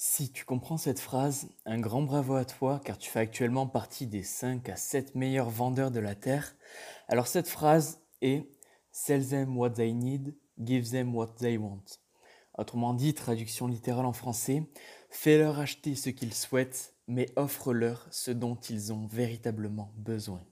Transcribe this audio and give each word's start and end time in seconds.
Si 0.00 0.30
tu 0.30 0.44
comprends 0.44 0.76
cette 0.76 1.00
phrase, 1.00 1.48
un 1.66 1.80
grand 1.80 2.02
bravo 2.02 2.36
à 2.36 2.44
toi 2.44 2.80
car 2.84 2.98
tu 2.98 3.10
fais 3.10 3.18
actuellement 3.18 3.66
partie 3.66 4.06
des 4.06 4.22
5 4.22 4.68
à 4.68 4.76
7 4.76 5.16
meilleurs 5.16 5.50
vendeurs 5.50 5.90
de 5.90 5.98
la 5.98 6.14
Terre. 6.14 6.54
Alors 7.08 7.26
cette 7.26 7.48
phrase 7.48 7.98
est 8.22 8.48
Sell 8.92 9.26
them 9.26 9.58
what 9.58 9.70
they 9.70 9.92
need, 9.92 10.36
give 10.64 10.88
them 10.88 11.16
what 11.16 11.34
they 11.40 11.56
want. 11.56 11.82
Autrement 12.56 12.94
dit, 12.94 13.12
traduction 13.12 13.66
littérale 13.66 14.06
en 14.06 14.12
français, 14.12 14.62
fais-leur 15.10 15.58
acheter 15.58 15.96
ce 15.96 16.10
qu'ils 16.10 16.34
souhaitent, 16.34 16.94
mais 17.08 17.26
offre-leur 17.34 18.06
ce 18.12 18.30
dont 18.30 18.54
ils 18.54 18.92
ont 18.92 19.08
véritablement 19.08 19.90
besoin. 19.96 20.44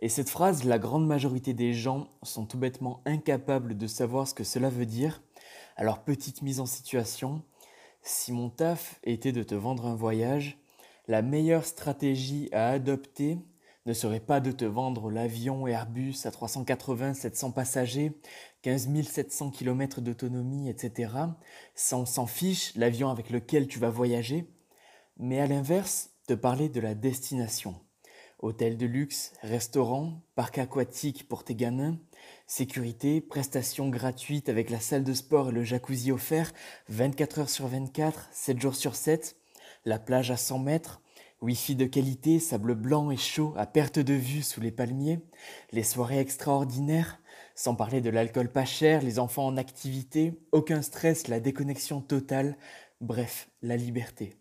Et 0.00 0.10
cette 0.10 0.28
phrase, 0.28 0.64
la 0.64 0.78
grande 0.78 1.06
majorité 1.06 1.54
des 1.54 1.72
gens 1.72 2.10
sont 2.22 2.44
tout 2.44 2.58
bêtement 2.58 3.00
incapables 3.06 3.78
de 3.78 3.86
savoir 3.86 4.28
ce 4.28 4.34
que 4.34 4.44
cela 4.44 4.68
veut 4.68 4.84
dire. 4.84 5.22
Alors 5.76 6.04
petite 6.04 6.42
mise 6.42 6.60
en 6.60 6.66
situation, 6.66 7.42
si 8.04 8.32
mon 8.32 8.50
taf 8.50 9.00
était 9.02 9.32
de 9.32 9.42
te 9.42 9.54
vendre 9.54 9.86
un 9.86 9.94
voyage, 9.94 10.58
la 11.08 11.22
meilleure 11.22 11.64
stratégie 11.64 12.48
à 12.52 12.68
adopter 12.68 13.38
ne 13.86 13.92
serait 13.92 14.20
pas 14.20 14.40
de 14.40 14.52
te 14.52 14.64
vendre 14.64 15.10
l'avion 15.10 15.66
Airbus 15.66 16.14
à 16.24 16.30
380-700 16.30 17.52
passagers, 17.52 18.18
15 18.62 18.88
700 19.02 19.50
km 19.50 20.00
d'autonomie, 20.00 20.68
etc. 20.68 21.12
On 21.92 22.06
s'en 22.06 22.26
fiche, 22.26 22.74
l'avion 22.76 23.10
avec 23.10 23.30
lequel 23.30 23.66
tu 23.66 23.78
vas 23.78 23.90
voyager. 23.90 24.48
Mais 25.18 25.40
à 25.40 25.46
l'inverse, 25.46 26.10
te 26.26 26.34
parler 26.34 26.68
de 26.68 26.80
la 26.80 26.94
destination. 26.94 27.74
Hôtel 28.40 28.76
de 28.76 28.86
luxe, 28.86 29.32
restaurant, 29.42 30.20
parc 30.34 30.58
aquatique 30.58 31.28
pour 31.28 31.44
tes 31.44 31.54
gamins, 31.54 31.98
sécurité, 32.46 33.20
prestations 33.20 33.88
gratuites 33.88 34.48
avec 34.48 34.70
la 34.70 34.80
salle 34.80 35.04
de 35.04 35.14
sport 35.14 35.48
et 35.48 35.52
le 35.52 35.62
jacuzzi 35.62 36.12
offert, 36.12 36.52
24 36.88 37.38
heures 37.38 37.50
sur 37.50 37.68
24, 37.68 38.28
7 38.32 38.60
jours 38.60 38.74
sur 38.74 38.96
7, 38.96 39.36
la 39.84 39.98
plage 39.98 40.30
à 40.30 40.36
100 40.36 40.58
mètres, 40.58 41.00
Wi-Fi 41.40 41.76
de 41.76 41.86
qualité, 41.86 42.38
sable 42.38 42.74
blanc 42.74 43.10
et 43.10 43.16
chaud 43.16 43.54
à 43.56 43.66
perte 43.66 43.98
de 43.98 44.14
vue 44.14 44.42
sous 44.42 44.60
les 44.60 44.70
palmiers, 44.70 45.20
les 45.72 45.82
soirées 45.82 46.20
extraordinaires, 46.20 47.20
sans 47.54 47.74
parler 47.74 48.00
de 48.00 48.10
l'alcool 48.10 48.50
pas 48.50 48.64
cher, 48.64 49.02
les 49.02 49.18
enfants 49.18 49.46
en 49.46 49.56
activité, 49.56 50.40
aucun 50.52 50.82
stress, 50.82 51.28
la 51.28 51.40
déconnexion 51.40 52.00
totale, 52.00 52.56
bref, 53.00 53.48
la 53.62 53.76
liberté. 53.76 54.36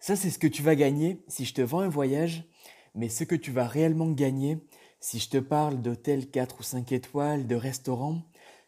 Ça, 0.00 0.16
c'est 0.16 0.30
ce 0.30 0.38
que 0.38 0.46
tu 0.46 0.62
vas 0.62 0.76
gagner 0.76 1.24
si 1.28 1.44
je 1.44 1.54
te 1.54 1.60
vends 1.60 1.80
un 1.80 1.88
voyage 1.88 2.44
mais 2.94 3.08
ce 3.08 3.24
que 3.24 3.34
tu 3.34 3.52
vas 3.52 3.66
réellement 3.66 4.10
gagner, 4.10 4.58
si 5.00 5.18
je 5.18 5.28
te 5.28 5.38
parle 5.38 5.80
d'hôtel 5.80 6.28
4 6.28 6.60
ou 6.60 6.62
5 6.62 6.92
étoiles, 6.92 7.46
de 7.46 7.54
restaurant, 7.54 8.22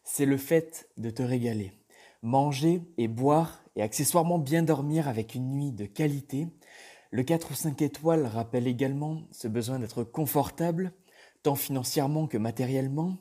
c'est 0.05 0.27
le 0.27 0.37
fait 0.37 0.89
de 0.97 1.11
te 1.11 1.23
régaler. 1.23 1.73
Manger 2.23 2.83
et 2.99 3.09
boire 3.09 3.63
et 3.77 3.83
accessoirement 3.83 4.39
bien 4.39 4.63
dormir 4.63 5.09
avec 5.09 5.35
une 5.35 5.51
nuit 5.51 5.73
de 5.73 5.87
qualité. 5.87 6.49
Le 7.11 7.23
4 7.23 7.51
ou 7.51 7.55
5 7.55 7.83
étoiles 7.83 8.27
rappelle 8.27 8.67
également 8.67 9.23
ce 9.33 9.49
besoin 9.49 9.79
d'être 9.79 10.05
confortable, 10.05 10.93
tant 11.43 11.57
financièrement 11.57 12.27
que 12.27 12.39
matériellement. 12.39 13.17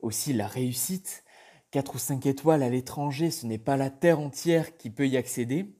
Aussi 0.00 0.32
la 0.32 0.46
réussite. 0.46 1.24
4 1.72 1.94
ou 1.94 1.98
5 1.98 2.24
étoiles 2.26 2.62
à 2.62 2.70
l'étranger, 2.70 3.30
ce 3.30 3.46
n'est 3.46 3.58
pas 3.58 3.76
la 3.76 3.90
terre 3.90 4.20
entière 4.20 4.76
qui 4.76 4.88
peut 4.88 5.08
y 5.08 5.16
accéder. 5.16 5.76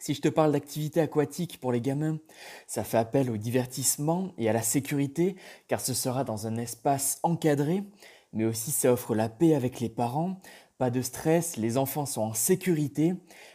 Si 0.00 0.14
je 0.14 0.22
te 0.22 0.28
parle 0.28 0.52
d'activité 0.52 1.02
aquatique 1.02 1.60
pour 1.60 1.72
les 1.72 1.82
gamins, 1.82 2.18
ça 2.66 2.84
fait 2.84 2.96
appel 2.96 3.30
au 3.30 3.36
divertissement 3.36 4.32
et 4.38 4.48
à 4.48 4.54
la 4.54 4.62
sécurité, 4.62 5.36
car 5.68 5.78
ce 5.78 5.92
sera 5.92 6.24
dans 6.24 6.46
un 6.46 6.56
espace 6.56 7.20
encadré, 7.22 7.84
mais 8.32 8.46
aussi 8.46 8.70
ça 8.70 8.94
offre 8.94 9.14
la 9.14 9.28
paix 9.28 9.54
avec 9.54 9.78
les 9.78 9.90
parents, 9.90 10.40
pas 10.78 10.88
de 10.88 11.02
stress, 11.02 11.58
les 11.58 11.76
enfants 11.76 12.06
sont 12.06 12.22
en 12.22 12.32
sécurité, 12.32 13.12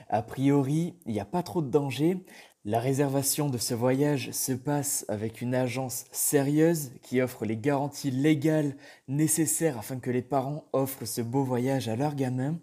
a 0.08 0.22
priori, 0.22 0.94
il 1.08 1.14
n'y 1.14 1.20
a 1.20 1.26
pas 1.26 1.42
trop 1.42 1.64
de 1.64 1.72
danger. 1.72 2.24
La 2.64 2.80
réservation 2.80 3.50
de 3.50 3.58
ce 3.58 3.74
voyage 3.74 4.30
se 4.32 4.52
passe 4.52 5.06
avec 5.08 5.42
une 5.42 5.56
agence 5.56 6.06
sérieuse 6.12 6.92
qui 7.02 7.22
offre 7.22 7.46
les 7.46 7.58
garanties 7.58 8.12
légales 8.12 8.75
nécessaires 9.08 9.80
afin 9.80 10.00
que 10.00 10.12
les 10.12 10.22
parents 10.22 10.66
offrent 10.74 11.06
ce 11.06 11.22
beau 11.22 11.44
voyage 11.44 11.90
à 11.90 11.96
leurs 11.96 12.16
gamins 12.16 12.59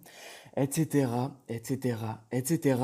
etc., 0.56 1.08
etc., 1.48 1.96
etc. 2.30 2.80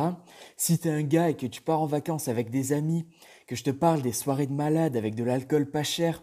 Si 0.57 0.79
t'es 0.79 0.91
un 0.91 1.03
gars 1.03 1.31
et 1.31 1.37
que 1.37 1.47
tu 1.47 1.63
pars 1.63 1.81
en 1.81 1.87
vacances 1.87 2.29
avec 2.29 2.51
des 2.51 2.73
amis, 2.73 3.07
que 3.47 3.57
je 3.57 3.65
te 3.65 3.71
parle 3.71 4.03
des 4.03 4.13
soirées 4.13 4.47
de 4.47 4.53
malades 4.53 4.97
avec 4.97 5.15
de 5.15 5.25
l'alcool 5.25 5.71
pas 5.71 5.83
cher, 5.83 6.23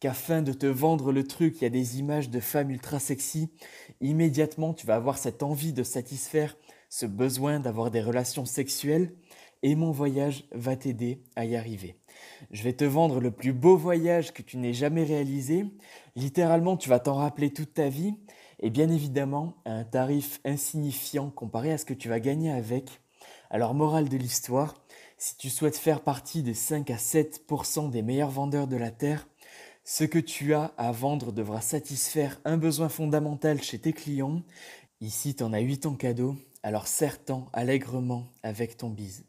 qu'afin 0.00 0.42
de 0.42 0.52
te 0.52 0.66
vendre 0.66 1.12
le 1.12 1.24
truc, 1.24 1.56
il 1.60 1.64
y 1.64 1.66
a 1.66 1.70
des 1.70 1.98
images 1.98 2.30
de 2.30 2.40
femmes 2.40 2.70
ultra 2.70 2.98
sexy, 2.98 3.50
immédiatement 4.00 4.74
tu 4.74 4.86
vas 4.86 4.96
avoir 4.96 5.18
cette 5.18 5.42
envie 5.42 5.72
de 5.72 5.82
satisfaire 5.82 6.56
ce 6.88 7.06
besoin 7.06 7.60
d'avoir 7.60 7.90
des 7.90 8.02
relations 8.02 8.44
sexuelles 8.44 9.14
et 9.62 9.74
mon 9.74 9.90
voyage 9.90 10.44
va 10.52 10.76
t'aider 10.76 11.22
à 11.34 11.44
y 11.44 11.56
arriver. 11.56 11.96
Je 12.50 12.62
vais 12.62 12.72
te 12.72 12.84
vendre 12.84 13.20
le 13.20 13.30
plus 13.30 13.52
beau 13.52 13.76
voyage 13.76 14.32
que 14.32 14.42
tu 14.42 14.58
n'aies 14.58 14.72
jamais 14.72 15.04
réalisé. 15.04 15.64
Littéralement, 16.14 16.76
tu 16.76 16.88
vas 16.88 17.00
t'en 17.00 17.14
rappeler 17.14 17.52
toute 17.52 17.74
ta 17.74 17.88
vie 17.88 18.14
et 18.60 18.70
bien 18.70 18.88
évidemment 18.90 19.54
à 19.64 19.72
un 19.72 19.84
tarif 19.84 20.40
insignifiant 20.44 21.30
comparé 21.30 21.72
à 21.72 21.78
ce 21.78 21.84
que 21.84 21.94
tu 21.94 22.08
vas 22.08 22.20
gagner 22.20 22.50
avec. 22.50 23.00
Alors 23.50 23.74
morale 23.74 24.08
de 24.08 24.16
l'histoire, 24.16 24.74
si 25.18 25.36
tu 25.36 25.50
souhaites 25.50 25.76
faire 25.76 26.02
partie 26.02 26.42
des 26.42 26.54
5 26.54 26.90
à 26.90 26.96
7% 26.96 27.90
des 27.90 28.02
meilleurs 28.02 28.30
vendeurs 28.30 28.66
de 28.66 28.76
la 28.76 28.90
Terre, 28.90 29.26
ce 29.84 30.04
que 30.04 30.18
tu 30.18 30.52
as 30.52 30.72
à 30.76 30.90
vendre 30.90 31.32
devra 31.32 31.60
satisfaire 31.60 32.40
un 32.44 32.56
besoin 32.56 32.88
fondamental 32.88 33.62
chez 33.62 33.78
tes 33.78 33.92
clients. 33.92 34.42
Ici, 35.00 35.36
tu 35.36 35.44
en 35.44 35.52
as 35.52 35.60
8 35.60 35.86
en 35.86 35.94
cadeau, 35.94 36.34
alors 36.62 36.88
serre-t'en 36.88 37.48
allègrement 37.52 38.26
avec 38.42 38.76
ton 38.76 38.90
bise. 38.90 39.24